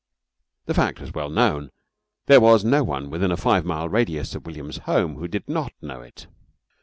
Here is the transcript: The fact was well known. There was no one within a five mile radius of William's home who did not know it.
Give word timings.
The 0.65 0.73
fact 0.73 0.99
was 0.99 1.13
well 1.13 1.29
known. 1.29 1.69
There 2.25 2.41
was 2.41 2.65
no 2.65 2.83
one 2.83 3.11
within 3.11 3.31
a 3.31 3.37
five 3.37 3.63
mile 3.63 3.87
radius 3.87 4.33
of 4.33 4.47
William's 4.47 4.77
home 4.89 5.17
who 5.17 5.27
did 5.27 5.47
not 5.47 5.73
know 5.79 6.01
it. 6.01 6.25